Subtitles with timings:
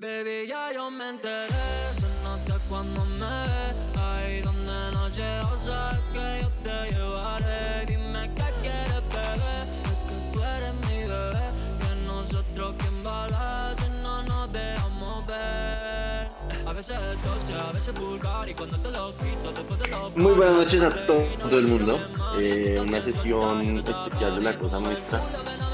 [0.00, 6.00] Baby, ya yo me enteré, se nota cuando me ves Ahí donde no llego, sabes
[6.14, 7.84] que yo te llevaré.
[7.84, 11.44] Dime qué quieres, bebé, es que tú eres mi bebé.
[11.80, 16.30] Que nosotros quien vale si no nos dejamos ver.
[16.66, 18.48] A veces es dulce, a veces vulgar.
[18.48, 22.00] Y cuando te lo quito, después de lo Muy buenas noches a todo el mundo.
[22.38, 25.20] Eh, una sesión especial de la Cosa Nuestra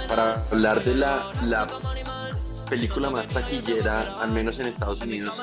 [0.08, 1.66] para hablar de la, la
[2.68, 5.34] película más taquillera, al menos en Estados Unidos,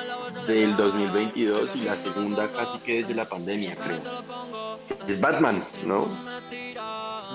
[0.47, 4.77] del 2022 y la segunda casi que desde la pandemia, creo.
[5.07, 6.07] Es Batman, ¿no?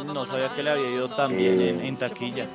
[0.04, 2.46] No sabía que le había ido tan bien en, en taquilla.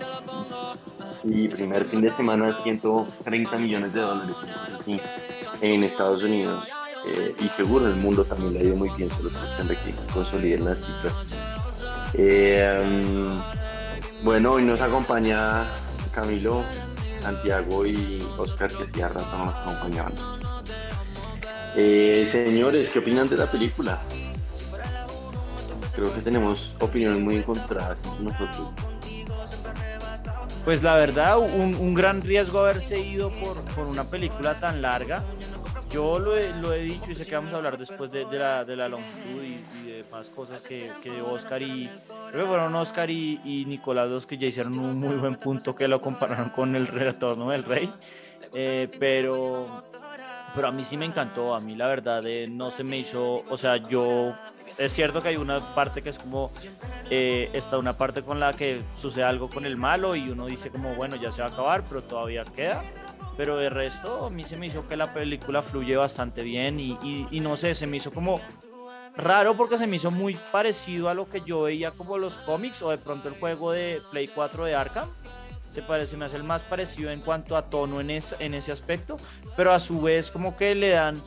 [1.23, 4.35] Y primer fin de semana, 130 millones de dólares,
[4.79, 4.99] así,
[5.61, 6.67] en Estados Unidos.
[7.05, 9.93] Eh, y seguro en el mundo también le ha ido muy bien, solo de que
[10.13, 11.35] consoliden las cifras.
[12.13, 13.41] Eh, um,
[14.23, 15.65] bueno, hoy nos acompaña
[16.13, 16.63] Camilo,
[17.23, 20.13] Santiago y Oscar, que sí a rato nos acompañaban.
[21.75, 23.97] Eh, señores, ¿qué opinan de la película?
[25.95, 28.73] Creo que tenemos opiniones muy encontradas entre nosotros.
[30.65, 35.23] Pues la verdad, un, un gran riesgo haberse ido por, por una película tan larga.
[35.93, 38.63] Yo lo he, lo he dicho y sé que vamos a hablar después de, la,
[38.63, 40.89] longitud y, de más cosas que,
[41.21, 41.87] Oscar y
[42.31, 45.87] creo que fueron Oscar y, Nicolás los que ya hicieron un muy buen punto que
[45.87, 47.93] lo compararon con el retorno del rey.
[48.55, 49.83] Eh, pero,
[50.55, 53.43] pero a mí sí me encantó, a mí la verdad eh, no se me hizo,
[53.47, 54.33] o sea, yo,
[54.79, 56.51] es cierto que hay una parte que es como,
[57.11, 60.71] eh, está una parte con la que sucede algo con el malo y uno dice
[60.71, 62.83] como, bueno, ya se va a acabar, pero todavía queda.
[63.37, 67.39] Pero de resto, a mí se me hizo que la película fluye bastante bien y,
[67.39, 68.39] no sé, se me hizo como
[69.15, 72.81] raro porque se me hizo muy parecido a lo que yo veía como los cómics
[72.81, 75.09] o de pronto el juego de Play 4 de Arkham.
[75.69, 78.71] Se parece, me hace el más parecido en cuanto a tono en, es, en ese
[78.71, 79.17] aspecto,
[79.57, 81.19] pero a su vez como que le dan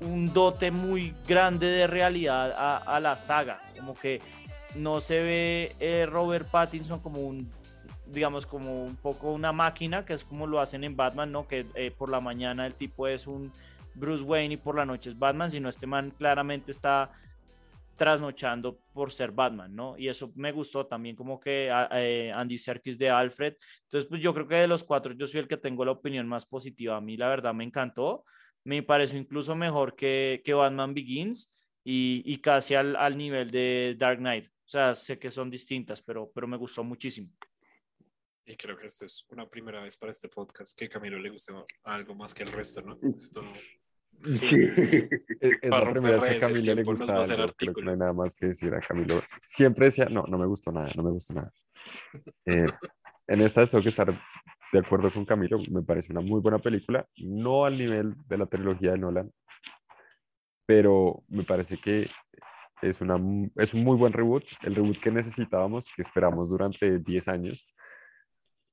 [0.00, 4.20] un dote muy grande de realidad a, a la saga, como que
[4.76, 7.50] no se ve eh, Robert Pattinson como un
[8.06, 11.46] digamos como un poco una máquina que es como lo hacen en Batman, ¿no?
[11.46, 13.52] Que eh, por la mañana el tipo es un
[13.94, 17.10] Bruce Wayne y por la noche es Batman, sino este man claramente está
[17.96, 19.96] trasnochando por ser Batman, ¿no?
[19.98, 23.54] Y eso me gustó también como que eh, Andy Serkis de Alfred.
[23.84, 26.28] Entonces, pues yo creo que de los cuatro yo soy el que tengo la opinión
[26.28, 26.96] más positiva.
[26.96, 28.24] A mí la verdad me encantó.
[28.64, 31.52] Me pareció incluso mejor que, que Batman Begins
[31.82, 34.46] y, y casi al, al, nivel de Dark Knight.
[34.46, 37.30] O sea, sé que son distintas, pero, pero me gustó muchísimo.
[38.46, 41.52] Y creo que esto es una primera vez para este podcast que Camilo le guste
[41.84, 42.98] algo más que el resto, ¿no?
[43.16, 43.42] Esto
[44.24, 44.48] Sí.
[45.40, 47.96] Es, es la primera vez que a Camilo le gusta algo, creo que no hay
[47.96, 49.20] nada más que decir a Camilo.
[49.42, 51.52] Siempre decía, no, no me gustó nada, no me gustó nada.
[52.46, 52.66] Eh,
[53.28, 54.12] en esta tengo que estar
[54.72, 58.46] de acuerdo con Camilo, me parece una muy buena película, no al nivel de la
[58.46, 59.30] trilogía de Nolan,
[60.66, 62.10] pero me parece que
[62.82, 63.20] es, una,
[63.56, 67.66] es un muy buen reboot, el reboot que necesitábamos, que esperamos durante 10 años,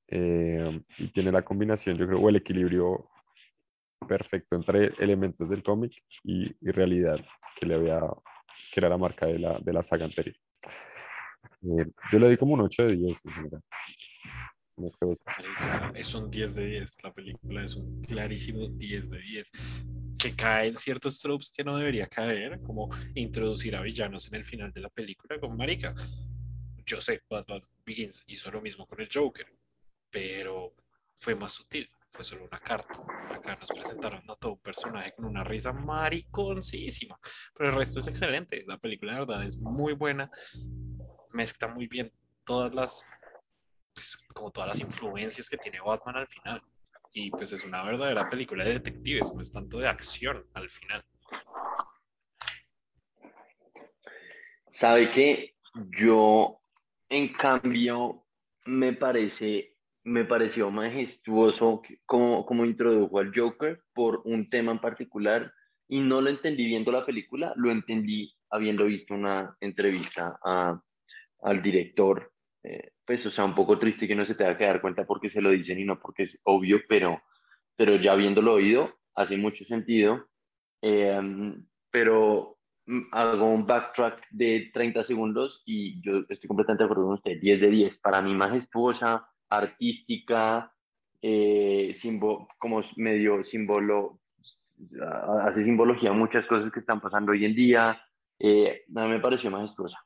[0.08, 3.08] eh, y tiene la combinación, yo creo, o el equilibrio
[4.06, 5.92] perfecto entre elementos del cómic
[6.22, 7.24] y, y, realidad
[7.56, 8.00] que le había,
[8.72, 10.36] que era la marca de la, de la saga anterior.
[11.62, 13.62] Eh, yo le di como un 8 de 10 en general.
[14.76, 14.90] No
[15.94, 19.50] es un 10 de 10, la película es un clarísimo 10 de 10.
[20.18, 24.44] Que cae en ciertos tropes que no debería caer, como introducir a villanos en el
[24.44, 25.94] final de la película con Marica.
[26.84, 29.46] Yo sé, Batman Begins hizo lo mismo con el Joker,
[30.14, 30.72] pero
[31.18, 33.02] fue más sutil fue solo una carta.
[33.28, 37.18] Acá nos presentaron a todo un personaje con una risa mariconcísima,
[37.52, 38.62] pero el resto es excelente.
[38.68, 40.30] La película, de verdad, es muy buena.
[41.32, 42.12] Mezcla muy bien
[42.44, 43.04] todas las,
[43.92, 46.62] pues, como todas las influencias que tiene Batman al final.
[47.12, 51.04] Y pues es una verdadera película de detectives, no es tanto de acción al final.
[54.72, 55.56] ¿Sabe que
[55.98, 56.60] Yo,
[57.08, 58.24] en cambio,
[58.66, 59.73] me parece
[60.04, 65.52] me pareció majestuoso como, como introdujo al Joker por un tema en particular
[65.88, 70.80] y no lo entendí viendo la película, lo entendí habiendo visto una entrevista a,
[71.42, 72.30] al director.
[72.62, 75.06] Eh, pues, o sea, un poco triste que no se te va que dar cuenta
[75.06, 77.22] porque se lo dicen y no porque es obvio, pero,
[77.76, 80.28] pero ya habiéndolo oído, hace mucho sentido.
[80.82, 81.54] Eh,
[81.90, 82.58] pero
[83.12, 87.60] hago un backtrack de 30 segundos y yo estoy completamente de acuerdo con usted, 10
[87.60, 87.98] de 10.
[88.00, 90.72] Para mí, majestuosa, artística,
[91.22, 91.96] eh,
[92.58, 94.20] como medio símbolo,
[95.42, 98.00] hace simbología muchas cosas que están pasando hoy en día.
[98.38, 99.98] Eh, me pareció majestuosa.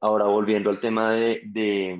[0.00, 1.98] Ahora, volviendo al tema de, de,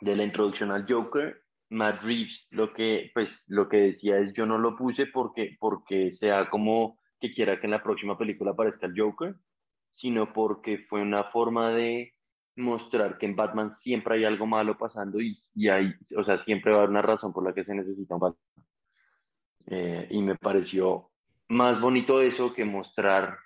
[0.00, 4.46] de, la introducción al Joker, Matt Reeves lo que, pues, lo que decía es yo
[4.46, 8.86] no lo puse porque, porque sea como que quiera que en la próxima película aparezca
[8.86, 9.34] el Joker,
[9.90, 12.14] sino porque fue una forma de
[12.58, 16.72] mostrar que en Batman siempre hay algo malo pasando y, y hay, o sea, siempre
[16.72, 18.42] va a haber una razón por la que se necesita un Batman.
[19.66, 21.10] Eh, y me pareció
[21.48, 23.38] más bonito eso que mostrar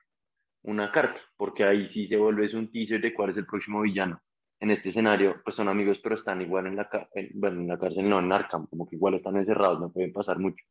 [0.63, 4.21] una carta, porque ahí sí se vuelve un teaser de cuál es el próximo villano.
[4.61, 6.89] En este escenario, pues son amigos, pero están igual en la,
[7.35, 10.39] bueno, en la cárcel, no, en Arkham, como que igual están encerrados, no pueden pasar
[10.39, 10.65] mucho.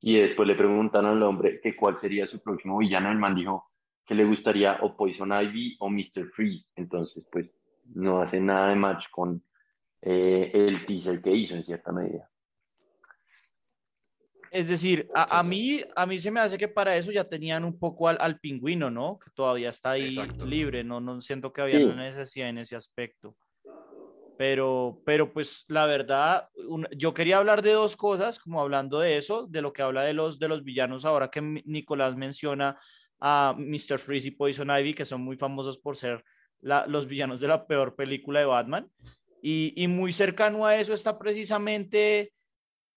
[0.00, 3.70] Y después le preguntan al hombre que cuál sería su próximo villano, el man dijo
[4.06, 6.30] que le gustaría o Poison Ivy o Mr.
[6.34, 6.66] Freeze.
[6.74, 7.54] Entonces, pues
[7.94, 9.42] no hace nada de match con
[10.02, 12.30] eh, el teaser que hizo en cierta medida.
[14.50, 17.78] Es decir, a, mí, a mí se me hace que para eso ya tenían un
[17.78, 19.16] poco al, pingüino, ¿no?
[19.20, 20.10] Que todavía está ahí
[20.44, 23.36] libre, no, no siento que había una necesidad en ese aspecto.
[24.36, 26.48] Pero, pero pues la verdad,
[26.96, 30.14] yo quería hablar de dos cosas, como hablando de eso, de lo que habla de
[30.14, 32.80] los, de los villanos ahora que Nicolás menciona
[33.20, 33.98] a Mr.
[33.98, 36.24] Freeze y Poison Ivy, que son muy famosos por ser
[36.62, 38.90] los villanos de la peor película de Batman.
[39.42, 42.32] Y, muy cercano a eso está precisamente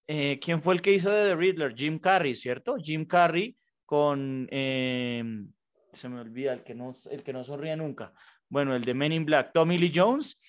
[0.07, 1.73] eh, ¿quién fue el que hizo de The Riddler?
[1.75, 2.75] Jim Carrey, ¿cierto?
[2.77, 3.55] Jim Carrey
[3.85, 5.51] con, em,
[5.91, 8.13] se me olvida, el que, no, el que no sonríe nunca.
[8.49, 10.39] Bueno, el de Men in Black, Tommy Lee Jones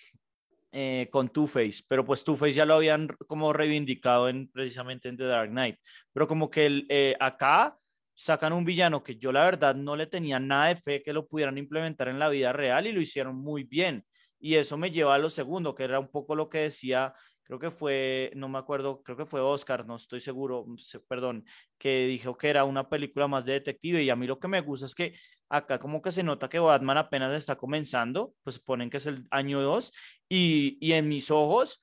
[0.72, 5.24] eh, con Two-Face, pero pues Two-Face ya lo habían como reivindicado en, precisamente en The
[5.24, 5.78] Dark Knight.
[6.12, 7.76] Pero como que el, eh, acá
[8.14, 11.26] sacan un villano que yo la verdad no le tenía nada de fe que lo
[11.26, 14.04] pudieran implementar en la vida real y lo hicieron muy bien.
[14.38, 17.14] Y eso me lleva a lo segundo, que era un poco lo que decía
[17.44, 20.66] creo que fue, no me acuerdo, creo que fue Oscar, no estoy seguro,
[21.06, 21.44] perdón,
[21.78, 24.60] que dijo que era una película más de detective y a mí lo que me
[24.62, 25.14] gusta es que
[25.48, 29.26] acá como que se nota que Batman apenas está comenzando, pues ponen que es el
[29.30, 29.92] año 2
[30.28, 31.82] y, y, en mis ojos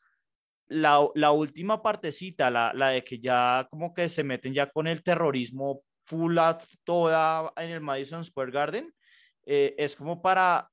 [0.67, 4.87] la, la última partecita, la, la, de que ya como que se meten ya con
[4.87, 8.93] el terrorismo full a toda en el Madison Square Garden,
[9.45, 10.69] eh, es como para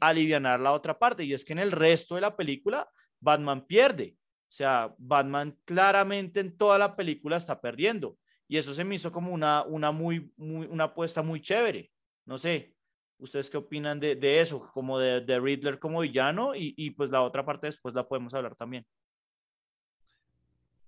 [0.00, 2.88] aliviar la otra parte y es que en el resto de la película
[3.20, 4.16] Batman pierde
[4.52, 8.18] o sea, Batman claramente en toda la película está perdiendo.
[8.46, 11.90] Y eso se me hizo como una, una, muy, una apuesta muy chévere.
[12.26, 12.74] No sé,
[13.16, 14.70] ¿ustedes qué opinan de, de eso?
[14.74, 18.34] Como de, de, Riddler como villano y, y, pues la otra parte después la podemos
[18.34, 18.84] hablar también.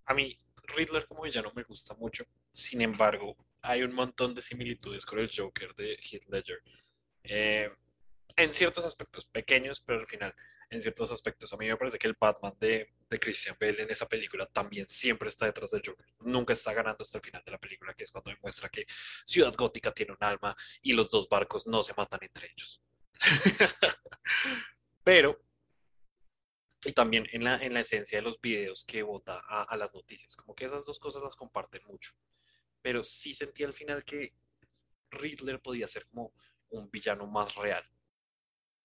[0.04, 0.38] A mí,
[0.76, 2.24] Riddler como villano me gusta mucho.
[2.52, 6.62] Sin embargo, hay un montón de similitudes con el Joker de Heath Ledger.
[7.24, 7.70] Eh,
[8.36, 10.34] en ciertos aspectos pequeños, pero al final
[10.70, 11.52] en ciertos aspectos.
[11.52, 14.88] A mí me parece que el Batman de, de Christian Bale en esa película también
[14.88, 16.06] siempre está detrás del Joker.
[16.20, 18.86] Nunca está ganando hasta el final de la película, que es cuando demuestra que
[19.24, 22.82] Ciudad Gótica tiene un alma y los dos barcos no se matan entre ellos.
[25.04, 25.40] Pero,
[26.84, 29.94] y también en la, en la esencia de los videos que vota a, a las
[29.94, 32.14] noticias, como que esas dos cosas las comparten mucho.
[32.84, 34.34] Pero sí sentí al final que
[35.10, 36.34] Riddler podía ser como
[36.68, 37.82] un villano más real.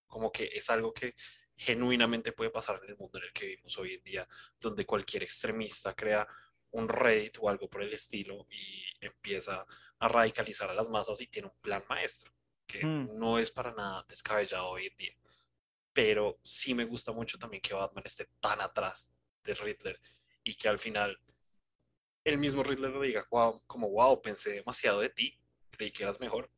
[0.08, 1.16] Como que es algo que
[1.58, 5.24] genuinamente puede pasar en el mundo en el que vivimos hoy en día, donde cualquier
[5.24, 6.26] extremista crea
[6.72, 9.66] un Reddit o algo por el estilo y empieza
[10.00, 12.32] a radicalizar a las masas y tiene un plan maestro,
[12.66, 13.20] que hmm.
[13.20, 15.16] no es para nada descabellado hoy en día.
[15.92, 19.12] Pero sí me gusta mucho también que Batman esté tan atrás
[19.44, 20.00] de Riddler
[20.42, 21.20] y que al final
[22.24, 25.38] el mismo Riddler le diga, wow, como wow, pensé demasiado de ti,
[25.72, 26.50] creí que eras mejor.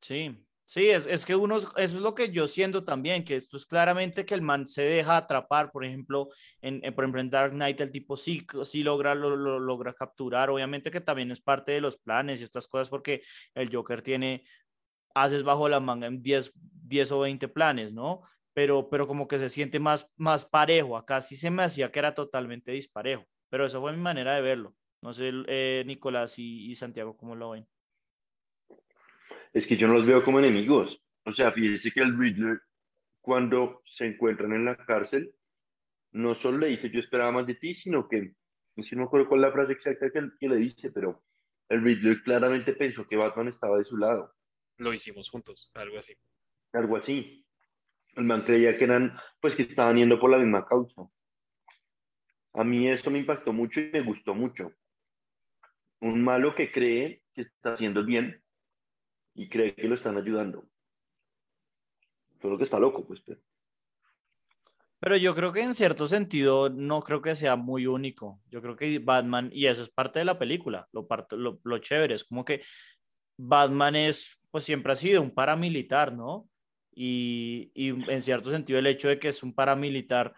[0.00, 3.56] Sí, Sí, es, es, que uno, eso es lo que yo siento también, que esto
[3.56, 6.28] es claramente que el man se deja atrapar, por ejemplo,
[6.60, 10.90] en, por ejemplo, en Dark Knight el tipo sí, sí logra, lo, logra capturar, obviamente
[10.90, 13.22] que también es parte de los planes y estas cosas porque
[13.54, 14.44] el Joker tiene,
[15.14, 18.22] haces bajo la manga en 10, 10 o 20 planes, ¿no?
[18.52, 22.00] Pero, pero como que se siente más, más parejo, acá sí se me hacía que
[22.00, 23.24] era totalmente disparejo,
[23.56, 24.74] pero eso fue mi manera de verlo.
[25.00, 27.66] No sé, eh, Nicolás y, y Santiago, ¿cómo lo ven?
[29.54, 31.02] es que yo no los veo como enemigos.
[31.24, 32.60] O sea, fíjese que el Riddler,
[33.22, 35.34] cuando se encuentran en la cárcel,
[36.12, 38.34] no solo le dice yo esperaba más de ti, sino que,
[38.76, 41.22] si no me acuerdo cuál es la frase exacta que, que, le dice, pero
[41.70, 44.34] el Riddler claramente pensó que Batman estaba de su lado.
[44.76, 46.12] Lo hicimos juntos, algo así.
[46.74, 47.46] Algo así.
[48.16, 51.08] El man creía que eran, pues que estaban yendo por la misma causa.
[52.56, 54.72] A mí eso me impactó mucho y me gustó mucho.
[56.00, 58.42] Un malo que cree que está haciendo bien
[59.34, 60.66] y cree que lo están ayudando.
[62.40, 63.20] Solo que está loco, pues.
[65.00, 65.16] Pero...
[65.16, 68.40] yo creo que en cierto sentido no creo que sea muy único.
[68.50, 72.14] Yo creo que Batman, y eso es parte de la película, lo, lo, lo chévere,
[72.14, 72.62] es como que
[73.36, 76.48] Batman es, pues siempre ha sido un paramilitar, ¿no?
[76.94, 80.34] Y, y, en cierto sentido el hecho de que es un paramilitar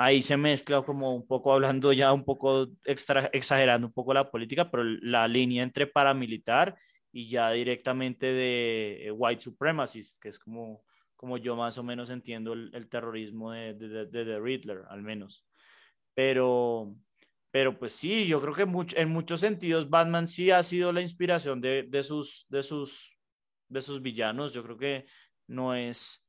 [0.00, 4.30] ahí se mezcla como un poco hablando ya un poco extra, exagerando un poco la
[4.30, 6.74] política, pero la línea entre paramilitar
[7.12, 10.82] y ya directamente de eh, white supremacist, que es como,
[11.16, 15.44] como yo más o menos entiendo el, terrorismo de, de, de, de, Riddler, al menos.
[16.14, 16.96] Pero,
[17.50, 21.02] pero pues sí, yo creo que mucho, en muchos sentidos Batman sí ha sido la
[21.02, 23.18] inspiración de, de, sus, de, sus,
[23.68, 24.54] de sus villanos.
[24.54, 25.06] Yo creo que
[25.46, 26.24] no es...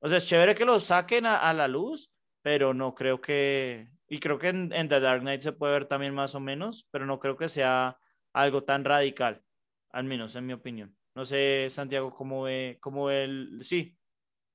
[0.00, 2.10] O sea, es chévere que lo saquen a la luz,
[2.42, 3.88] pero no creo que...
[4.08, 7.06] Y creo que en, The Dark Knight se puede ver también más o menos, pero
[7.06, 7.98] no creo que sea
[8.32, 9.42] algo tan radical,
[9.90, 10.96] al menos en mi opinión.
[11.14, 13.58] No sé, Santiago, cómo ve, cómo ve el...
[13.62, 13.96] Sí,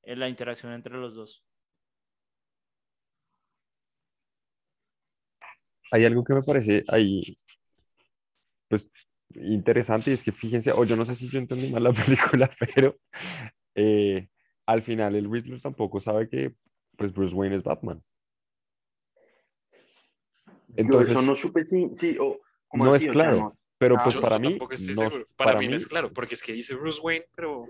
[0.03, 1.45] la interacción entre los dos.
[5.91, 7.37] hay algo que me parece ahí,
[8.67, 8.91] pues,
[9.35, 12.49] interesante y es que fíjense, o yo no sé si yo entendí mal la película,
[12.59, 12.97] pero
[13.75, 14.27] eh,
[14.65, 16.53] al final el Riddler tampoco sabe que,
[16.97, 18.01] pues, Bruce Wayne es Batman.
[20.75, 22.39] Entonces, yo eso no supe si, sí, o,
[22.73, 26.43] no es claro, pero pues para mí, no, para, mí no es claro, porque es
[26.43, 27.65] que dice Bruce Wayne, pero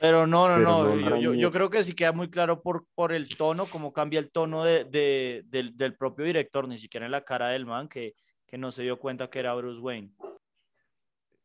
[0.00, 3.28] pero no, no, no, yo, yo, creo que sí queda muy claro por, por el
[3.28, 7.22] tono, cómo cambia el tono de, de, del, del, propio director, ni siquiera en la
[7.22, 8.14] cara del man, que,
[8.46, 10.10] que no se dio cuenta que era Bruce Wayne.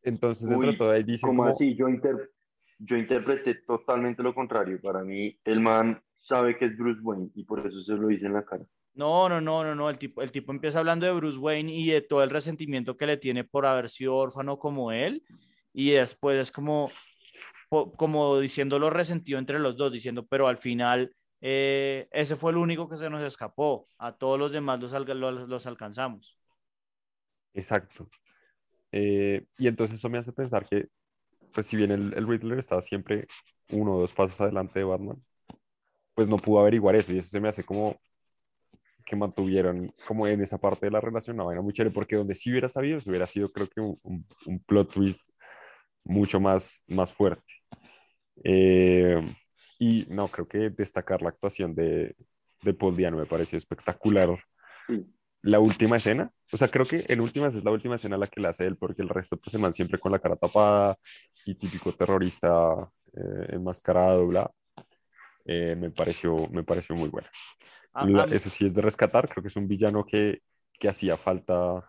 [0.02, 1.26] Entonces, dentro de todo ahí dice...
[1.26, 1.76] ¿Cómo así?
[1.76, 2.30] Yo, inter...
[2.78, 4.80] yo interpreté totalmente lo contrario.
[4.80, 8.26] Para mí, el man sabe que es Bruce Wayne y por eso se lo dice
[8.26, 8.64] en la cara.
[8.94, 9.88] No, no, no, no, no.
[9.88, 13.06] El tipo, el tipo empieza hablando de Bruce Wayne y de todo el resentimiento que
[13.06, 15.22] le tiene por haber sido órfano como él.
[15.72, 16.90] Y después es como,
[17.68, 22.88] como diciéndolo resentido entre los dos, diciendo, pero al final eh, ese fue el único
[22.88, 26.36] que se nos escapó, a todos los demás los, los, alcanzamos.
[27.52, 28.08] Exacto.
[28.90, 30.88] Eh, y entonces eso me hace pensar que,
[31.52, 33.28] pues si bien el, el Riddler estaba siempre
[33.70, 35.22] uno o dos pasos adelante de Batman,
[36.16, 37.96] pues no pudo averiguar eso y eso se me hace como
[39.04, 42.34] que mantuvieron como en esa parte de la relación una vaina muy chévere porque donde
[42.34, 43.98] sí hubiera sabido, se hubiera sido creo que un,
[44.46, 45.20] un plot twist
[46.04, 47.44] mucho más, más fuerte.
[48.44, 49.20] Eh,
[49.78, 52.16] y no, creo que destacar la actuación de,
[52.62, 54.38] de Paul Diano me pareció espectacular.
[55.42, 58.40] La última escena, o sea, creo que en últimas es la última escena la que
[58.40, 60.98] la hace él, porque el resto pues se man siempre con la cara tapada
[61.44, 64.50] y típico terrorista eh, enmascarado, bla.
[65.48, 67.30] Eh, me, pareció, me pareció muy buena.
[68.32, 70.42] eso sí es de rescatar, creo que es un villano que,
[70.78, 71.88] que hacía falta,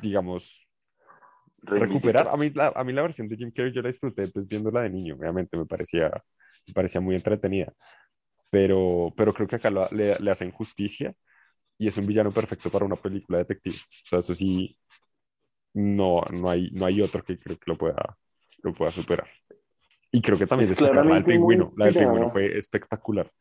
[0.00, 0.66] digamos,
[1.62, 2.28] recuperar.
[2.28, 4.82] A mí, la, a mí la versión de Jim Carrey yo la disfruté pues viéndola
[4.82, 6.10] de niño, obviamente me parecía,
[6.66, 7.72] me parecía muy entretenida,
[8.50, 11.14] pero, pero creo que acá le, le, hacen justicia
[11.76, 13.82] y es un villano perfecto para una película de detectives.
[13.82, 14.78] O sea, eso sí,
[15.74, 18.16] no, no, hay, no hay otro que creo que lo pueda,
[18.62, 19.28] lo pueda superar.
[20.14, 21.72] Y creo que también destacar la del pingüino.
[21.76, 23.32] La del pingüino fue espectacular.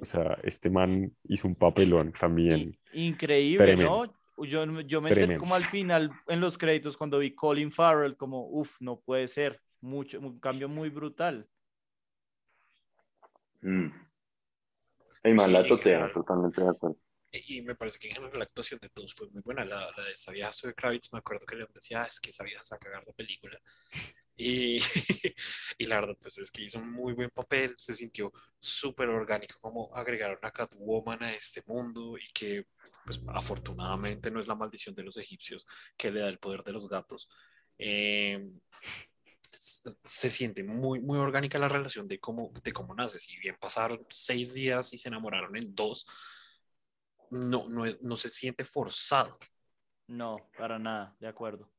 [0.00, 2.76] O sea, este man hizo un papelón también.
[2.92, 4.12] Increíble, ¿no?
[4.38, 8.80] Yo, yo me como al final en los créditos cuando vi Colin Farrell, como, uff,
[8.80, 9.60] no puede ser.
[9.80, 11.46] Mucho, un cambio muy brutal.
[13.60, 13.86] Mm.
[15.22, 16.96] El man la totea, totalmente de acuerdo.
[17.30, 19.64] Y me parece que en general la actuación de todos fue muy buena.
[19.64, 22.30] La, la de esta vieja de Kravitz, me acuerdo que le decía, ah, es que
[22.30, 23.60] esa vieja se va a cagar de película.
[24.36, 24.78] Y,
[25.78, 29.58] y la verdad, pues es que hizo un muy buen papel, se sintió súper orgánico
[29.60, 32.66] como agregaron a Catwoman a este mundo y que
[33.04, 35.66] pues afortunadamente no es la maldición de los egipcios
[35.96, 37.28] que le da el poder de los gatos.
[37.78, 38.50] Eh,
[39.50, 43.18] se siente muy, muy orgánica la relación de cómo, de cómo nace.
[43.18, 46.06] Si bien pasaron seis días y se enamoraron en dos,
[47.30, 49.38] no, no, no se siente forzado.
[50.06, 51.70] No, para nada, de acuerdo.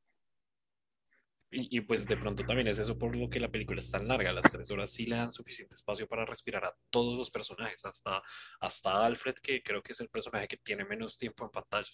[1.52, 4.32] Y, pues de pronto también es eso por lo que la película es tan larga.
[4.32, 8.22] Las tres horas sí le dan suficiente espacio para respirar a todos los personajes, hasta,
[8.60, 11.90] hasta Alfred, que creo que es el personaje que tiene menos tiempo en pantalla.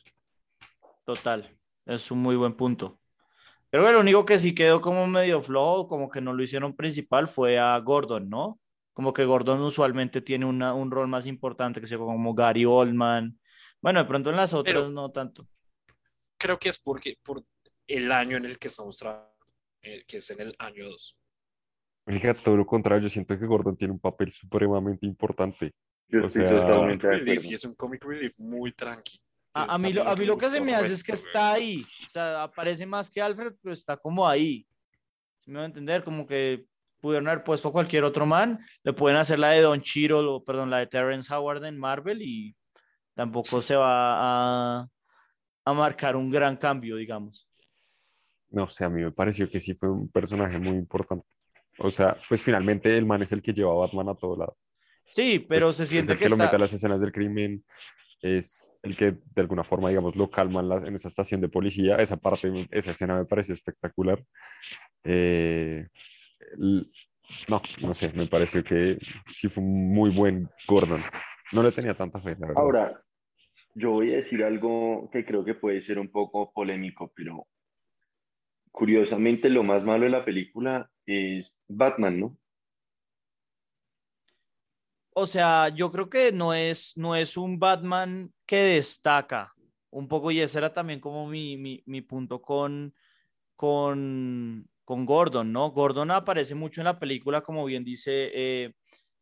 [1.06, 3.00] Total, es un muy buen punto.
[3.70, 7.26] Pero lo único que sí quedó como medio flojo, como que no lo hicieron principal,
[7.26, 8.60] fue a Gordon, ¿no?
[8.92, 13.38] Como que Gordon usualmente tiene un rol más importante, que sea como Gary Oldman.
[13.86, 15.46] Bueno, de pronto en las otras no tanto.
[16.36, 17.44] Creo que es porque por
[17.86, 19.32] el año en el que estamos trabajando
[19.80, 21.16] eh, que es en el año 2.
[22.08, 25.72] Fíjate, todo lo contrario, yo siento que Gordon tiene un papel supremamente importante.
[26.20, 26.50] o sea,
[27.24, 29.20] y es un comic relief muy tranqui.
[29.52, 32.10] A, mí, lo, a mí lo que se me hace es que está ahí, o
[32.10, 34.66] sea, aparece más que Alfred, pero está como ahí.
[35.42, 36.66] Si me va a entender, como que
[37.00, 40.44] pudieron haber puesto a cualquier otro man, le pueden hacer la de Don Chiro, o
[40.44, 42.56] perdón, la de Terrence Howard en Marvel y
[43.16, 44.88] tampoco se va a,
[45.64, 47.48] a marcar un gran cambio, digamos
[48.50, 51.24] no sé, a mí me pareció que sí fue un personaje muy importante.
[51.78, 54.56] O sea, pues finalmente el man es el que lleva a Batman a todo lado.
[55.04, 57.64] Sí, pero pues, se siente que, lo mete a las escenas del crimen,
[58.22, 61.96] es el que de alguna forma, digamos, lo calma en, esa estación de policía.
[61.96, 64.24] Esa parte, esa escena me pareció espectacular.
[65.04, 65.86] Eh,
[66.56, 68.98] no, no sé, me pareció que
[69.30, 71.02] sí fue un muy buen Gordon.
[71.52, 72.62] No le tenía tanta fe, la verdad.
[72.62, 73.05] Ahora,
[73.76, 77.46] yo voy a decir algo que creo que puede ser un poco polémico, pero
[78.72, 82.38] curiosamente lo más malo de la película es Batman, ¿no?
[85.14, 89.52] O sea, yo creo que no es, no es un Batman que destaca
[89.90, 92.94] un poco, y ese era también como mi, mi, mi punto con,
[93.56, 95.70] con, con, Gordon, ¿no?
[95.70, 98.74] Gordon aparece mucho en la película, como bien dice eh,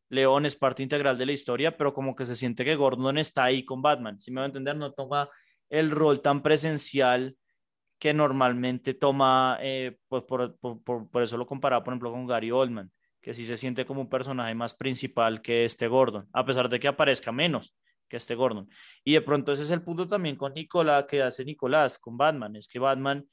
[0.08, 3.44] León, es parte integral de la historia, pero como que se siente que Gordon está
[3.44, 5.28] ahí con Batman, si me va a entender, no toma
[5.70, 7.36] el rol tan presencial
[7.98, 12.90] que normalmente toma, eh, pues por, por, eso lo comparaba, por ejemplo, con Gary Oldman
[13.24, 16.78] que sí se siente como un personaje más principal que este Gordon, a pesar de
[16.78, 17.74] que aparezca menos
[18.06, 18.68] que este Gordon.
[19.02, 22.54] Y de pronto ese es el punto también con Nicolás, que hace Nicolás, con Batman,
[22.54, 23.26] es que Batman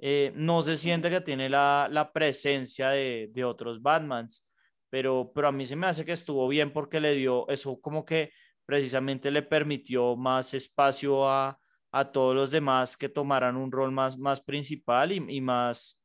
[0.00, 4.44] eh, no se siente que tiene la, la presencia de, de, otros Batmans,
[4.90, 8.04] pero, pero a mí se me hace que estuvo bien porque le dio eso como
[8.04, 8.32] que
[8.64, 11.58] precisamente le permitió más espacio a,
[11.92, 16.00] a todos los demás que tomaran un rol más, más principal y, y más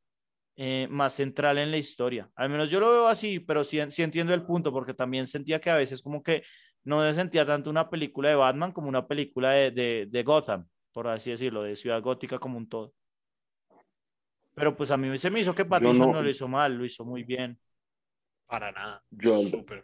[0.56, 2.30] eh, más central en la historia.
[2.34, 5.60] Al menos yo lo veo así, pero sí, sí entiendo el punto, porque también sentía
[5.60, 6.42] que a veces como que
[6.84, 10.68] no se sentía tanto una película de Batman como una película de, de, de Gotham,
[10.92, 12.92] por así decirlo, de Ciudad Gótica como un todo.
[14.54, 17.04] Pero pues a mí se me hizo que Pattinson no, lo hizo mal, lo hizo
[17.04, 17.58] muy bien.
[18.46, 19.00] Para nada.
[19.10, 19.40] Yo,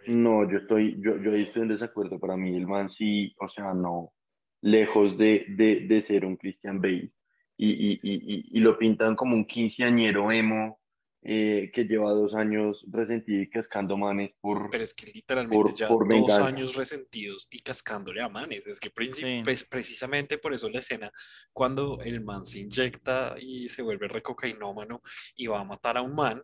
[0.08, 2.18] no, yo estoy, yo, yo estoy en desacuerdo.
[2.18, 4.12] Para mí, el man sí, o sea, no,
[4.60, 7.12] lejos de, de, de ser un Christian Bale
[7.56, 10.78] y, y, y, y lo pintan como un quinceañero emo
[11.22, 14.70] eh, que lleva dos años resentido y cascando manes por.
[14.70, 18.64] Pero es que literalmente ya dos años resentidos y cascándole a manes.
[18.66, 21.10] Es que pues, precisamente por eso la escena,
[21.52, 25.02] cuando el man se inyecta y se vuelve recocainómano
[25.34, 26.40] y va a matar a un man,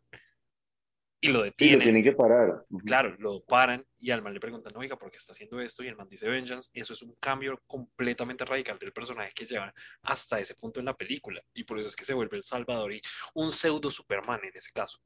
[1.24, 1.78] y lo detienen.
[1.78, 2.66] lo tienen que parar.
[2.84, 5.82] Claro, lo paran y al man le preguntan, oiga, ¿por qué está haciendo esto?
[5.82, 6.70] Y el man dice Vengeance.
[6.74, 10.94] Eso es un cambio completamente radical del personaje que lleva hasta ese punto en la
[10.94, 11.40] película.
[11.54, 13.00] Y por eso es que se vuelve el Salvador y
[13.32, 14.98] un pseudo Superman en ese caso.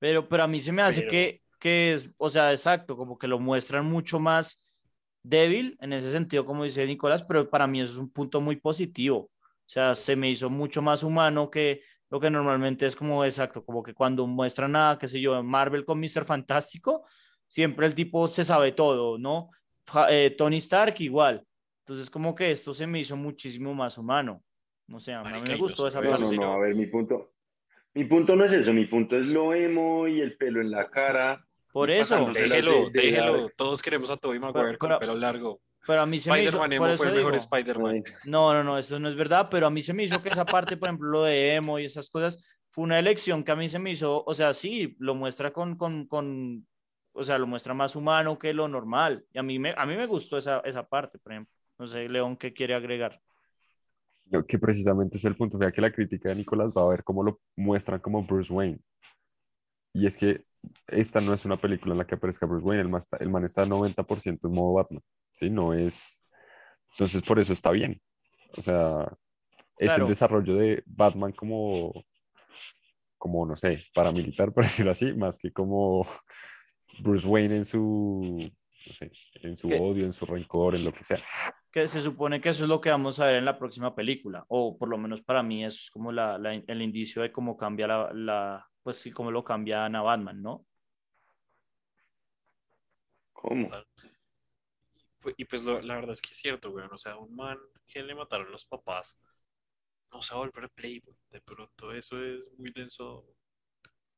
[0.00, 3.28] Pero, pero a mí se me hace que, que es, o sea, exacto, como que
[3.28, 4.66] lo muestran mucho más
[5.22, 8.56] débil en ese sentido, como dice Nicolás, pero para mí eso es un punto muy
[8.56, 9.18] positivo.
[9.18, 13.64] O sea, se me hizo mucho más humano que lo que normalmente es como exacto,
[13.64, 16.24] como que cuando muestran a, qué sé yo, Marvel con Mr.
[16.24, 17.04] Fantástico,
[17.46, 19.50] siempre el tipo se sabe todo, ¿no?
[20.08, 21.44] Eh, Tony Stark igual.
[21.84, 24.42] Entonces como que esto se me hizo muchísimo más humano.
[24.88, 26.36] No sé, a mí me gustó esa parte.
[26.36, 27.32] No, no, a ver, mi punto,
[27.94, 30.90] mi punto no es eso, mi punto es lo emo y el pelo en la
[30.90, 31.46] cara.
[31.72, 32.30] Por eso.
[32.32, 33.48] Déjelo, déjelo.
[33.56, 35.60] Todos queremos a Tobey Maguire con pelo largo.
[35.86, 36.64] Pero a mí se me hizo.
[36.64, 38.02] Emo fue el mejor Spider-Man.
[38.24, 40.44] No, no, no, eso no es verdad, pero a mí se me hizo que esa
[40.44, 42.38] parte, por ejemplo, lo de emo y esas cosas,
[42.70, 45.76] fue una elección que a mí se me hizo, o sea, sí, lo muestra con,
[45.76, 46.66] con, con
[47.12, 49.24] o sea, lo muestra más humano que lo normal.
[49.32, 51.54] Y a mí me, a mí me gustó esa, esa parte, por ejemplo.
[51.78, 53.20] No sé, León, ¿qué quiere agregar?
[54.46, 57.24] que precisamente es el punto, vea que la crítica de Nicolás va a ver cómo
[57.24, 58.78] lo muestran como Bruce Wayne.
[59.92, 60.44] Y es que
[60.86, 63.28] esta no es una película en la que aparezca Bruce Wayne, el man está, el
[63.28, 65.02] man está 90% en modo Batman.
[65.40, 65.50] ¿Sí?
[65.50, 66.24] No es...
[66.92, 68.00] Entonces por eso está bien.
[68.56, 69.10] O sea,
[69.78, 72.04] es el desarrollo de Batman como,
[73.16, 76.06] como, no sé, paramilitar, por decirlo así, más que como
[77.00, 78.50] Bruce Wayne en su,
[78.86, 79.10] no sé,
[79.42, 81.18] en su odio, en su rencor, en lo que sea.
[81.72, 84.44] Que se supone que eso es lo que vamos a ver en la próxima película,
[84.48, 87.56] o por lo menos para mí eso es como la, la, el indicio de cómo
[87.56, 90.66] cambia la, la, pues sí, cómo lo cambian a Batman, ¿no?
[93.32, 93.70] ¿Cómo?
[95.36, 96.86] Y pues la verdad es que es cierto, güey.
[96.90, 99.18] O sea, un man que le mataron los papás
[100.12, 101.14] no se va a volver Playboy.
[101.30, 103.26] De pronto eso es muy denso.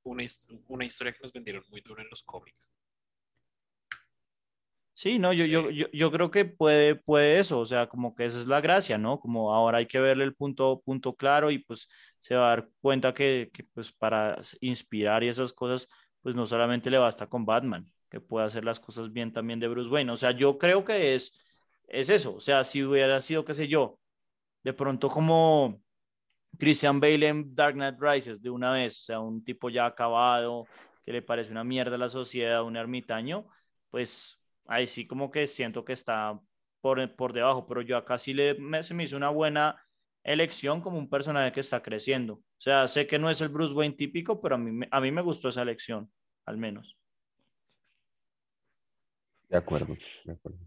[0.04, 0.24] Una,
[0.68, 2.72] una historia que nos vendieron muy duro en los cómics.
[4.94, 8.24] Sí, no, yo, Yo, yo, yo, creo que puede, puede eso, o sea, como que
[8.24, 9.18] esa es la gracia, ¿no?
[9.20, 11.88] Como ahora hay que verle el punto, punto claro y pues
[12.20, 15.88] se va a dar cuenta que, que pues para inspirar y esas cosas,
[16.20, 19.68] pues no solamente le basta con Batman, que puede hacer las cosas bien también de
[19.68, 20.12] Bruce Wayne.
[20.12, 21.40] O sea, yo creo que es,
[21.88, 22.34] es eso.
[22.36, 23.98] O sea, si hubiera sido, qué sé yo,
[24.62, 25.80] de pronto como
[26.58, 30.66] Christian Bale en Dark Knight Rises de una vez, o sea, un tipo ya acabado,
[31.06, 33.46] que le parece una mierda a la sociedad, un ermitaño,
[33.90, 36.38] pues ahí sí como que siento que está
[36.82, 39.82] por, por debajo, pero yo acá sí le, se me hizo una buena
[40.22, 42.34] elección como un personaje que está creciendo.
[42.34, 45.10] O sea, sé que no es el Bruce Wayne típico, pero a mí, a mí
[45.10, 46.12] me gustó esa elección,
[46.44, 46.98] al menos.
[49.52, 50.58] De acuerdo, de acuerdo.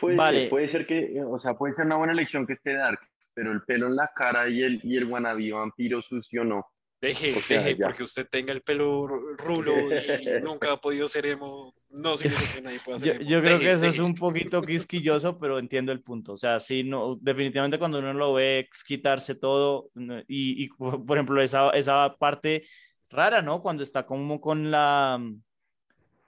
[0.00, 0.48] Puede, vale.
[0.48, 2.98] puede ser que, o sea, puede ser una buena elección que esté Dark,
[3.32, 6.66] pero el pelo en la cara y el, y el wannabe vampiro sucio no.
[7.00, 9.06] Deje, deje, porque usted tenga el pelo
[9.36, 13.30] rulo y nunca ha podido ser emo, no significa que nadie pueda ser emo.
[13.30, 16.32] Yo, creo que eso es un poquito quisquilloso, pero entiendo el punto.
[16.32, 19.90] O sea, sí, no, definitivamente cuando uno lo ve quitarse todo
[20.26, 22.64] y, y por ejemplo, esa, esa parte
[23.08, 23.62] rara, ¿no?
[23.62, 25.20] Cuando está como con la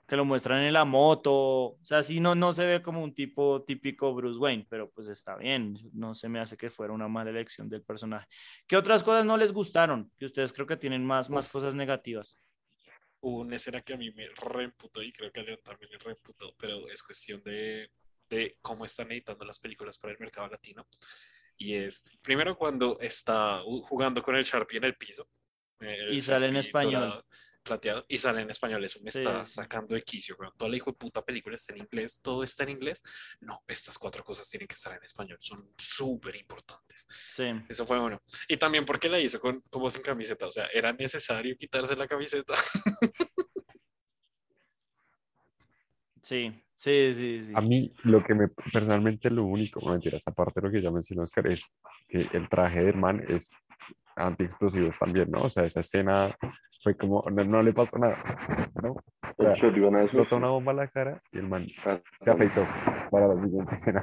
[0.08, 3.14] que lo muestran en la moto, o sea, sí no, no se ve como un
[3.14, 7.08] tipo típico Bruce Wayne, pero pues está bien, no se me hace que fuera una
[7.08, 8.26] mala elección del personaje.
[8.66, 10.10] ¿Qué otras cosas no les gustaron?
[10.16, 12.38] Que ustedes creo que tienen más, más cosas negativas.
[13.20, 15.98] Hubo una escena que a mí me reemputó y creo que a León también le
[15.98, 17.90] reemputó, pero es cuestión de,
[18.30, 20.88] de cómo están editando las películas para el mercado latino.
[21.58, 25.28] Y es, primero cuando está jugando con el Sharpie en el piso.
[26.10, 27.22] y sale en español
[27.68, 28.84] plateado y sale en español.
[28.84, 31.82] Eso me está sacando de quicio, pero toda la hijo de puta película está en
[31.82, 33.02] inglés, todo está en inglés.
[33.40, 37.06] No, estas cuatro cosas tienen que estar en español, son súper importantes.
[37.08, 37.44] Sí.
[37.68, 38.22] Eso fue bueno.
[38.48, 42.08] Y también porque la hizo con, como sin camiseta, o sea, era necesario quitarse la
[42.08, 42.54] camiseta.
[46.20, 47.52] Sí, sí, sí, sí.
[47.54, 50.90] A mí lo que me personalmente lo único, no mentiras, aparte de lo que ya
[50.90, 51.62] mencionó Oscar, es
[52.06, 53.50] que el traje del man es
[54.18, 55.42] antiexplosivos también, ¿no?
[55.42, 56.34] O sea, esa escena
[56.82, 58.16] fue como, no, le pasó nada,
[58.82, 58.92] ¿no?
[58.92, 59.52] O sea,
[60.02, 62.62] explotó una bomba a la cara y el man ah, se afeitó
[63.10, 64.02] para la siguiente escena.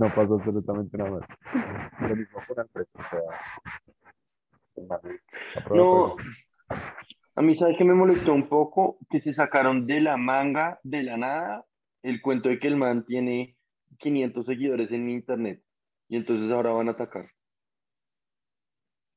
[0.00, 1.22] no pasó absolutamente nada más.
[2.10, 3.20] Lo mismo con Alfred, o sea,
[5.70, 6.16] no,
[7.34, 8.98] a mí, ¿sabes que me molestó un poco?
[9.10, 11.66] Que se sacaron de la manga, de la nada,
[12.02, 13.56] el cuento de que el man tiene
[13.98, 15.62] 500 seguidores en internet
[16.08, 17.30] y entonces ahora van a atacar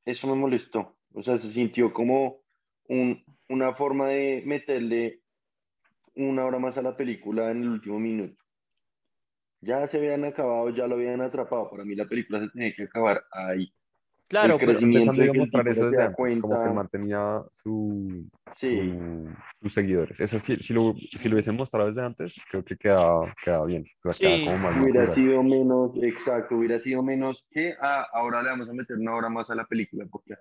[0.06, 0.96] eso me molestó.
[1.14, 2.40] O sea, se sintió como
[2.88, 5.20] un, una forma de meterle
[6.14, 8.42] una hora más a la película en el último minuto.
[9.60, 11.70] Ya se habían acabado, ya lo habían atrapado.
[11.70, 13.70] Para mí la película se tenía que acabar ahí.
[14.28, 20.18] Claro, pero empezando a mostrar eso desde antes, como que mantenía su, sus seguidores.
[20.18, 23.84] Eso si, si, lo, si lo hubiesen mostrado desde antes, creo que quedaba, quedaba bien.
[24.02, 29.14] hubiera sido menos, exacto, hubiera sido menos que ah, ahora le vamos a meter una
[29.14, 30.04] hora más a la película.
[30.10, 30.34] Porque...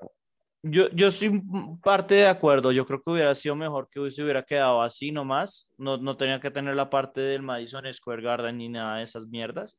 [0.63, 1.43] Yo, yo estoy
[1.83, 2.71] parte de acuerdo.
[2.71, 5.69] Yo creo que hubiera sido mejor que se hubiera quedado así nomás.
[5.77, 9.27] No, no tenía que tener la parte del Madison Square Garden ni nada de esas
[9.27, 9.77] mierdas.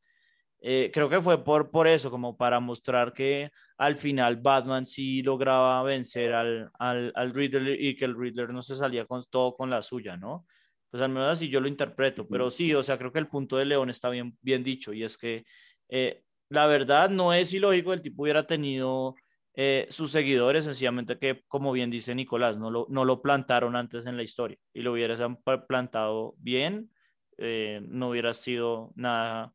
[0.61, 5.23] Eh, creo que fue por, por eso, como para mostrar que al final Batman sí
[5.23, 9.55] lograba vencer al, al, al Riddler y que el Riddler no se salía con todo
[9.55, 10.47] con la suya, ¿no?
[10.91, 13.57] Pues al menos así yo lo interpreto, pero sí, o sea, creo que el punto
[13.57, 15.45] de León está bien, bien dicho y es que
[15.89, 19.15] eh, la verdad no es ilógico el tipo hubiera tenido
[19.55, 24.07] eh, sus seguidores, sencillamente que, como bien dice Nicolás, no lo, no lo plantaron antes
[24.07, 25.39] en la historia y lo hubieran
[25.69, 26.91] plantado bien,
[27.39, 29.53] no hubiera sido nada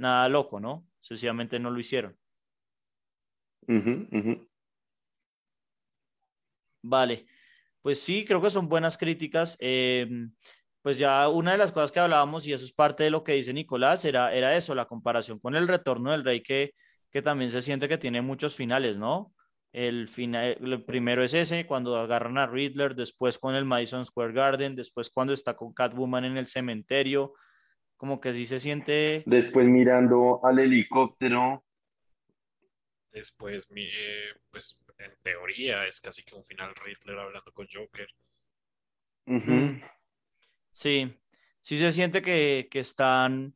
[0.00, 0.86] nada loco, ¿no?
[1.00, 2.16] Sencillamente no lo hicieron.
[6.82, 7.26] Vale,
[7.82, 9.56] pues sí, creo que son buenas críticas.
[9.60, 10.32] Em,
[10.82, 13.32] pues ya una de las cosas que hablábamos, y eso es parte de lo que
[13.32, 16.72] dice Nicolás, era, era eso, la comparación con el retorno del rey, que,
[17.10, 19.34] que también se siente que tiene muchos finales, ¿no?
[19.72, 24.32] El, final, el primero es ese, cuando agarran a Riddler, después con el Madison Square
[24.32, 27.34] Garden, después cuando está con Catwoman en el cementerio,
[28.00, 29.22] como que sí se siente...
[29.26, 31.62] Después mirando al helicóptero.
[33.12, 38.08] Después, eh, pues en teoría es casi que un final Riddler hablando con Joker.
[40.70, 41.14] Sí,
[41.60, 43.54] sí se siente que, que, están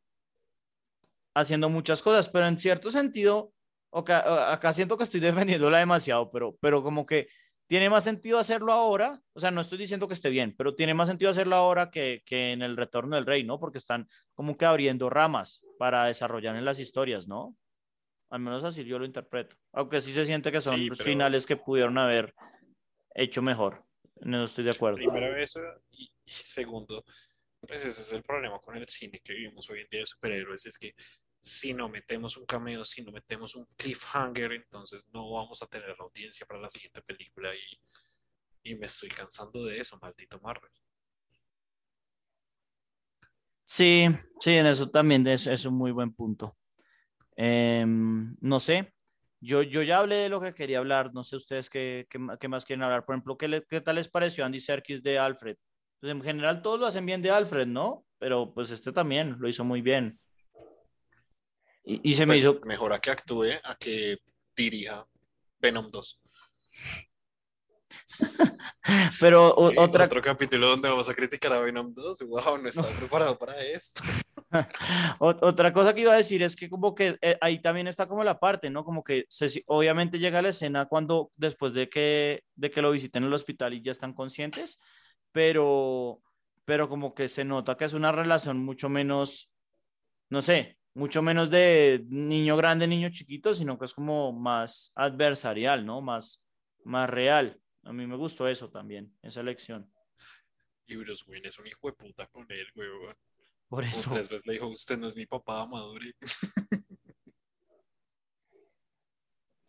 [1.33, 3.51] haciendo muchas cosas, pero en cierto sentido,
[3.91, 7.29] acá, acá siento que estoy defendiéndola demasiado, pero, pero como que
[7.67, 10.93] tiene más sentido hacerlo ahora, o sea, no estoy diciendo que esté bien, pero tiene
[10.93, 13.59] más sentido hacerlo ahora que, que en el retorno del rey, ¿no?
[13.59, 17.55] Porque están como que abriendo ramas para desarrollar en las historias, ¿no?
[18.29, 19.55] Al menos así yo lo interpreto.
[19.73, 22.33] Aunque sí se siente que son finales que pudieron haber
[23.13, 23.83] hecho mejor.
[24.21, 24.97] No estoy de acuerdo.
[24.97, 25.59] Primero eso
[25.91, 27.03] y, y segundo,
[27.61, 30.65] pues ese es el problema con el cine que vivimos hoy en día de superhéroes,
[30.65, 30.93] es que
[31.45, 35.89] si no metemos un cameo, si no metemos un cliffhanger, entonces no vamos a tener
[35.89, 40.71] la audiencia para la siguiente película y, me estoy cansando de eso, maldito Marvel.
[43.63, 44.07] Sí,
[44.39, 46.57] sí, en eso también es, es un muy buen punto.
[47.35, 48.91] Em, no sé,
[49.39, 52.65] yo, yo ya hablé de lo que quería hablar, no sé ustedes qué, qué, más
[52.65, 53.05] quieren hablar.
[53.05, 55.57] Por ejemplo, ¿qué, ¿qué, tal les pareció Andy Serkis de Alfred?
[55.99, 58.03] Pues en general todos lo hacen bien de Alfred, ¿no?
[58.17, 60.19] Pero pues este también lo hizo muy bien.
[61.85, 62.59] Y, se me pues, hizo.
[62.65, 64.17] Mejor a que actúe a que
[64.55, 65.05] dirija
[65.59, 66.21] Venom 2.
[69.19, 70.05] Pero otra...
[70.05, 72.19] Otro capítulo donde vamos a criticar a Venom 2.
[72.27, 74.01] Wow, no estaba preparado para esto.
[75.19, 78.23] otra cosa que iba a decir es que como que eh, ahí también está como
[78.23, 78.83] la parte, ¿no?
[78.83, 83.23] Como que se, obviamente llega la escena cuando después de que, de que lo visiten
[83.23, 84.79] en el hospital y ya están conscientes,
[85.31, 86.21] pero,
[86.63, 89.53] pero como que se nota que es una relación mucho menos,
[90.29, 95.85] no sé, mucho menos de niño grande, niño chiquito, sino que es como más adversarial,
[95.85, 96.01] ¿no?
[96.01, 96.43] Más,
[96.85, 97.59] más real.
[97.83, 99.91] A mí me gustó eso también, esa elección.
[100.87, 102.87] Y Bruce Wayne es un hijo de puta con él, güey.
[103.67, 104.11] Por eso.
[104.11, 106.13] tres veces le dijo, usted no es mi papá, Maduri.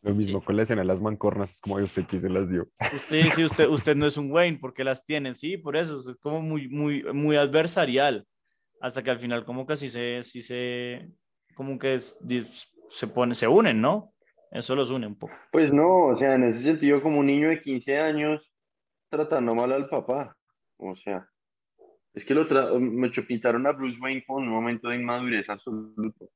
[0.02, 2.68] Lo mismo con la escena de las mancornas, es como, usted quién se las dio.
[2.94, 6.16] Usted, sí, usted, usted no es un Wayne, porque las tiene, sí, por eso, es
[6.20, 8.24] como muy, muy, muy adversarial
[8.80, 11.08] hasta que al final como que se, sí se,
[11.54, 14.12] como que se pone, se unen, ¿no?
[14.50, 15.34] Eso los une un poco.
[15.52, 18.52] Pues no, o sea, en ese sentido como un niño de 15 años
[19.08, 20.36] tratando mal al papá,
[20.78, 21.28] o sea,
[22.14, 22.46] es que lo
[22.80, 26.30] me pintaron a Bruce Wayne con un momento de inmadurez absoluto.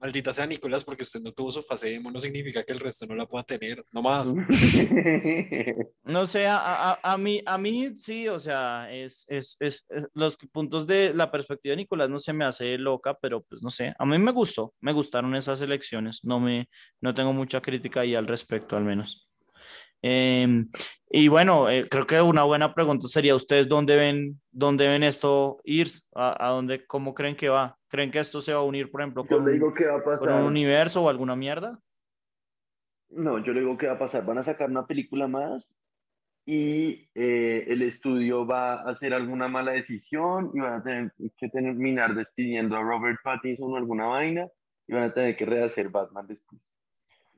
[0.00, 3.04] Maldita sea Nicolás, porque usted no tuvo su fase emo, no significa que el resto
[3.06, 4.32] no la pueda tener, no más.
[6.04, 9.84] no sé, a, a, mí, a mí sí, o sea, es, es, es,
[10.14, 13.70] los puntos de la perspectiva de Nicolás no se me hace loca, pero pues no
[13.70, 16.68] sé, a mí me gustó, me gustaron esas elecciones, no, me,
[17.00, 19.28] no tengo mucha crítica ahí al respecto al menos.
[20.00, 20.70] Em,
[21.10, 25.60] y bueno, eh, creo que una buena pregunta sería, ¿ustedes dónde ven, dónde ven esto
[25.64, 25.88] ir?
[26.14, 27.77] ¿A, a dónde, cómo creen que va?
[27.88, 30.40] ¿Creen que esto se va a unir, por ejemplo, con, digo que va a pasar.
[30.40, 31.80] un universo o alguna mierda?
[33.10, 34.24] No, yo le digo que va a pasar.
[34.26, 35.72] Van a sacar una película más
[36.44, 41.48] y eh, el estudio va a hacer alguna mala decisión y van a tener que
[41.48, 44.48] terminar despidiendo a Robert Pattinson o alguna vaina
[44.86, 46.74] y van a tener que rehacer Batman después.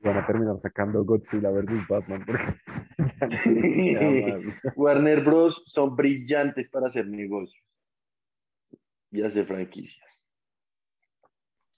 [0.03, 2.25] Van a terminar sacando Godzilla versus Batman.
[4.75, 5.61] Warner Bros.
[5.65, 7.63] son brillantes para hacer negocios
[9.11, 10.20] y hacer franquicias.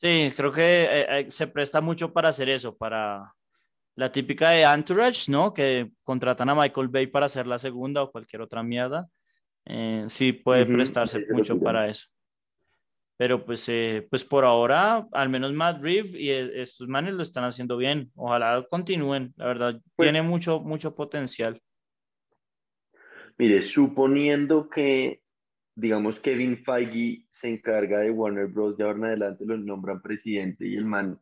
[0.03, 3.33] Sí, creo que eh, eh, se presta mucho para hacer eso, para
[3.95, 5.53] la típica de Entourage, ¿no?
[5.53, 9.07] Que contratan a Michael Bay para hacer la segunda o cualquier otra mierda.
[9.63, 12.09] Eh, sí, puede prestarse mucho para eso.
[13.15, 13.71] Pero pues,
[14.09, 18.11] pues por ahora, al menos Matt Reeves y estos manes lo están haciendo bien.
[18.15, 21.61] Ojalá continúen, la verdad, pues tiene mucho, mucho potencial.
[23.37, 25.22] Mire, suponiendo que
[25.75, 28.77] digamos, Kevin Feige se encarga de Warner Bros.
[28.77, 31.19] De ahora en adelante lo nombran presidente y el man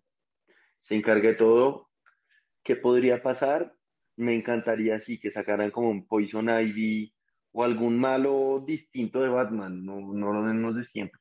[0.81, 1.89] se encarga de todo.
[2.63, 3.73] ¿Qué podría pasar?
[4.17, 7.13] Me encantaría sí que sacaran como un Poison Ivy
[7.53, 11.19] o algún malo distinto de Batman, no, no lo menos de siempre.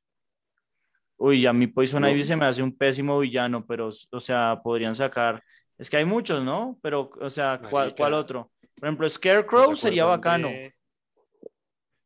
[1.16, 4.94] Uy, a mí Poison Ivy se me hace un pésimo villano, pero, o sea, podrían
[4.94, 5.42] sacar.
[5.76, 6.78] Es que hay muchos, ¿no?
[6.82, 8.50] Pero, o sea, ¿cuál, ¿cuál otro?
[8.76, 10.48] Por ejemplo, Scarecrow sería bacano.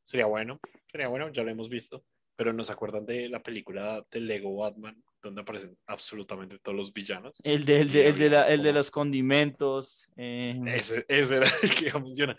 [0.02, 0.58] Sería bueno.
[0.94, 2.04] Sería bueno, ya lo hemos visto,
[2.36, 7.40] pero ¿nos acuerdan de la película de Lego Batman, donde aparecen absolutamente todos los villanos?
[7.42, 10.08] El de, el de, el de, la, el de los condimentos.
[10.16, 10.56] Eh.
[10.68, 12.36] Ese, ese, era el que funciona.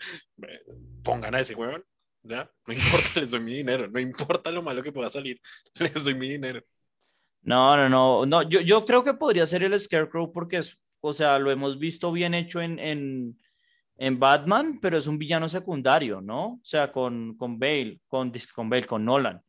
[1.04, 1.84] Pongan a ese huevón,
[2.22, 2.50] ¿ya?
[2.66, 5.38] No importa, les doy mi dinero, no importa lo malo que pueda salir,
[5.78, 6.62] les doy mi dinero.
[7.42, 11.12] No, no, no, no, yo, yo creo que podría ser el Scarecrow porque es, o
[11.12, 13.38] sea, lo hemos visto bien hecho en, en,
[13.96, 16.54] en Batman, pero es un villano secundario, ¿no?
[16.54, 19.40] O sea, con, con Bale, con, con Bale, con Nolan.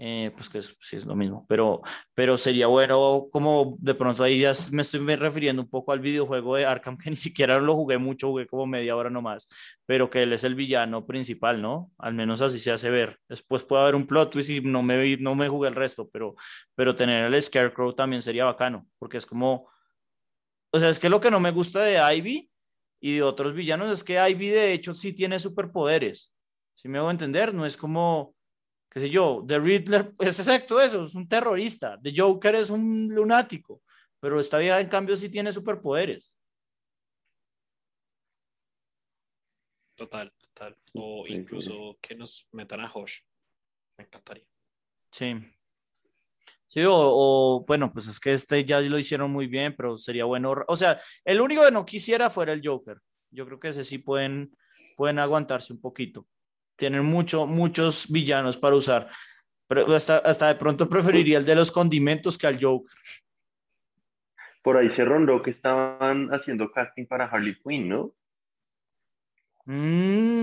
[0.00, 1.82] Eh, pues que sí es lo mismo, pero,
[2.14, 6.54] pero sería bueno como de pronto ahí ya me estoy refiriendo un poco al videojuego
[6.54, 9.48] de Arkham que ni siquiera lo jugué mucho, jugué como media hora nomás,
[9.86, 11.90] pero que él es el villano principal, ¿no?
[11.98, 13.18] Al menos así se hace ver.
[13.28, 16.36] Después puede haber un plot twist y no me, no me jugué el resto, pero,
[16.76, 19.68] pero tener el Scarecrow también sería bacano, porque es como,
[20.70, 22.48] o sea, es que lo que no me gusta de Ivy
[23.00, 26.34] y de otros villanos es que Ivy de hecho sí tiene superpoderes.
[26.74, 28.34] Si me hago entender, no es como,
[28.90, 31.98] qué sé yo, The Riddler es exacto eso, es un terrorista.
[32.02, 33.82] The Joker es un lunático,
[34.20, 36.34] pero esta vida en cambio sí tiene superpoderes.
[39.94, 40.76] Total, total.
[40.94, 43.20] O incluso que nos metan a Hosh.
[43.96, 44.46] Me encantaría.
[45.10, 45.34] Sí.
[46.68, 50.54] Sí, o, bueno, pues es que este ya lo hicieron muy bien, pero sería bueno.
[50.68, 52.98] O sea, el único que no quisiera fuera el Joker.
[53.30, 54.54] Yo creo que ese sí pueden,
[54.94, 56.26] pueden aguantarse un poquito.
[56.76, 59.08] Tienen mucho, muchos villanos para usar.
[59.66, 62.94] Pero hasta, hasta de pronto preferiría el de los condimentos que al Joker.
[64.62, 68.12] Por ahí se rondó que estaban haciendo casting para Harley Quinn, ¿no?
[69.64, 70.42] Mm,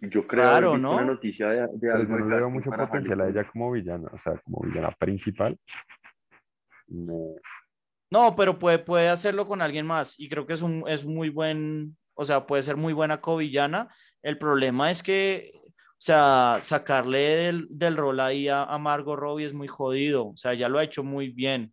[0.00, 0.94] yo, creo que ¿no?
[0.94, 2.18] una noticia de, de algo.
[2.18, 5.58] no le veo mucho potencial a ella como villana, o sea, como villana principal.
[6.88, 7.34] No.
[8.10, 11.28] No, pero puede, puede hacerlo con alguien más y creo que es un es muy
[11.28, 13.88] buen, o sea, puede ser muy buena covillana.
[14.22, 19.54] El problema es que, o sea, sacarle del, rol ahí a, a Margot Robbie es
[19.54, 20.28] muy jodido.
[20.28, 21.72] O sea, ya lo ha hecho muy bien.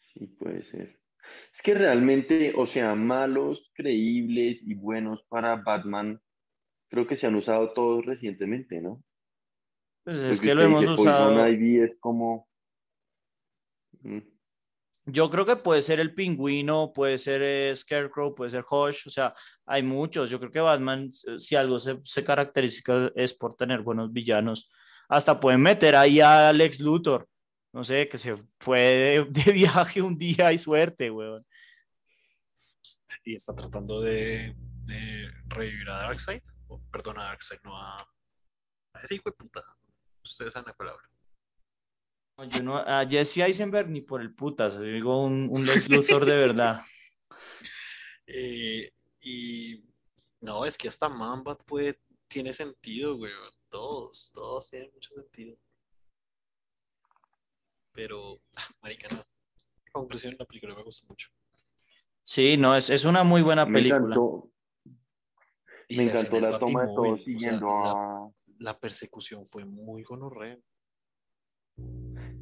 [0.00, 1.01] Sí, puede ser.
[1.52, 6.20] Es que realmente, o sea, malos, creíbles y buenos para Batman,
[6.88, 9.02] creo que se han usado todos recientemente, ¿no?
[10.04, 11.46] Pues es que lo hemos usado.
[11.46, 12.48] es como.
[14.00, 14.18] Mm.
[15.06, 19.10] Yo creo que puede ser el pingüino, puede ser eh, Scarecrow, puede ser Hush, o
[19.10, 19.34] sea,
[19.66, 20.30] hay muchos.
[20.30, 24.70] Yo creo que Batman, eh, si algo se, se caracteriza es por tener buenos villanos.
[25.08, 27.28] Hasta pueden meter ahí a Alex Luthor,
[27.72, 31.46] no sé, que se fue de, viaje un día y suerte, weón.
[33.24, 34.54] Y está tratando de,
[34.84, 36.42] de revivir a Darkseid,
[36.90, 39.62] perdón, a Darkseid, no a, a ese hijo de puta.
[40.24, 41.02] Ustedes saben la palabra.
[42.48, 46.36] yo no, a Jesse Eisenberg ni por el putas, digo un, un Lex Luthor de
[46.36, 46.82] verdad.
[48.34, 49.84] Eh, y
[50.40, 53.32] no, es que hasta Mamba puede, tiene sentido, güey.
[53.68, 55.56] Todos, todos tienen mucho sentido.
[57.92, 59.24] Pero, ah, marica, no.
[59.92, 61.28] Conclusión, la película me gusta mucho.
[62.22, 64.00] Sí, no, es, es una muy buena película.
[64.00, 64.50] Me encantó,
[65.90, 70.58] me encantó la toma de todos siguiendo a la persecución fue muy gonorrea.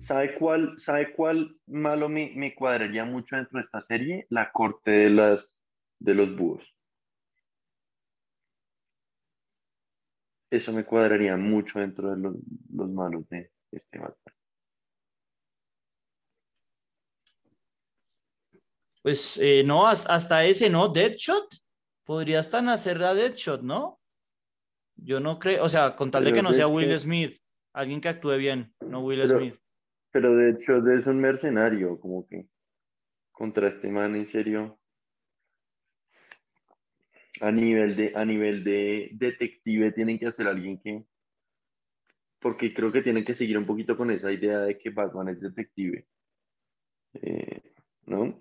[0.07, 4.27] ¿Sabe cuál, ¿Sabe cuál malo me, me, cuadraría mucho dentro de esta serie?
[4.29, 5.55] La corte de, las,
[5.99, 6.65] de los búhos.
[10.51, 12.37] Eso me cuadraría mucho dentro de los,
[12.73, 14.35] los malos de este Batman.
[19.03, 20.89] Pues eh, no, hasta, ese, ¿no?
[20.89, 21.49] Deadshot.
[22.05, 24.01] Podría hasta nacer a Deadshot, ¿no?
[24.97, 27.41] Yo no creo, o sea, con tal de que no sea Will Smith,
[27.73, 29.55] alguien que actúe bien, no Will Smith.
[30.11, 32.47] Pero de hecho es un mercenario, como que
[33.31, 34.79] contra este man, en serio.
[37.41, 41.05] A nivel de, a nivel de detective tienen que hacer alguien que,
[42.39, 45.41] porque creo que tienen que seguir un poquito con esa idea de que Batman es
[45.41, 46.07] detective.
[47.15, 47.63] Eh,
[48.05, 48.37] ¿No?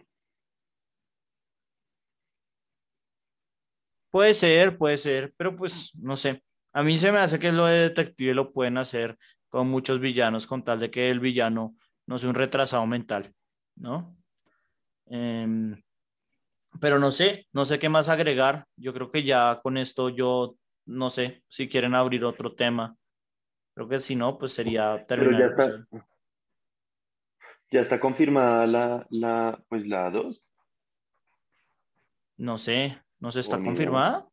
[4.11, 6.43] Puede ser, puede ser, pero pues no sé.
[6.73, 9.17] A mí se me hace que lo de detective lo pueden hacer
[9.49, 13.33] con muchos villanos, con tal de que el villano no sea un retrasado mental,
[13.75, 14.15] ¿no?
[15.07, 15.81] Em,
[16.79, 18.65] pero no sé, no sé qué más agregar.
[18.75, 22.95] Yo creo que ya con esto yo no sé si quieren abrir otro tema.
[23.75, 25.55] Creo que si no, pues sería terminar.
[25.57, 25.87] ya está,
[27.71, 30.43] ya está confirmada la, la, pues la 2.
[32.37, 34.27] No sé, no se está confirmada.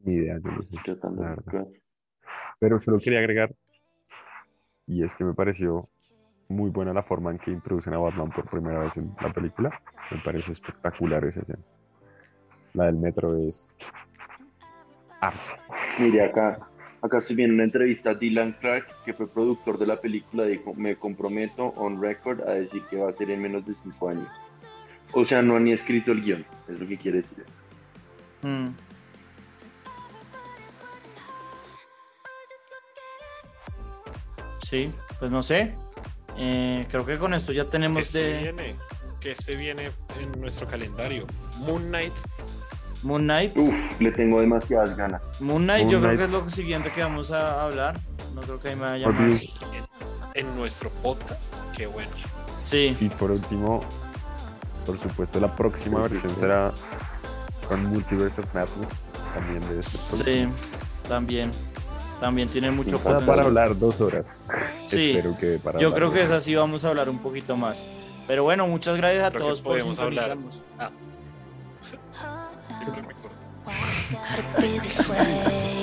[0.00, 0.76] Ni idea, yo no sé.
[2.58, 3.54] Pero solo quería agregar,
[4.86, 5.88] y es que me pareció
[6.48, 9.82] muy buena la forma en que introducen a Batman por primera vez en la película.
[10.10, 11.62] Me parece espectacular esa escena.
[12.72, 13.68] La del metro es
[15.98, 16.68] Mire, acá,
[17.02, 20.74] acá estoy viendo una entrevista a Dylan Clark, que fue productor de la película, dijo,
[20.74, 24.28] me comprometo on record a decir que va a ser en menos de cinco años.
[25.12, 27.54] O sea, no han ni escrito el guion, es lo que quiere decir esto.
[28.42, 28.68] Mm.
[34.68, 35.74] Sí, pues no sé.
[36.36, 38.32] Eh, creo que con esto ya tenemos ¿Qué de.
[38.34, 38.76] Se viene?
[39.20, 39.90] ¿Qué se viene
[40.20, 41.26] en nuestro calendario?
[41.60, 42.12] Moon Knight.
[43.02, 43.56] Moon Knight.
[43.56, 45.22] Uf, le tengo demasiadas ganas.
[45.40, 48.00] Moon Knight, yo creo que es lo siguiente que vamos a hablar.
[48.34, 49.42] No creo que ahí me vaya más.
[50.34, 52.10] En, en, nuestro podcast, qué bueno.
[52.64, 52.96] Sí.
[53.00, 53.82] Y por último,
[54.86, 56.72] por supuesto, la próxima versión será
[57.68, 58.88] con Multiverse of Madness.
[59.34, 60.48] También de este Sí,
[61.08, 61.50] también.
[62.20, 63.26] También tiene mucho potencial.
[63.26, 64.24] Para hablar dos horas.
[64.86, 65.20] Sí,
[65.78, 67.84] yo creo que es así, vamos a hablar un poquito más.
[68.26, 70.62] Pero bueno, muchas gracias a todos por sintonizarnos.
[70.78, 70.90] Ah.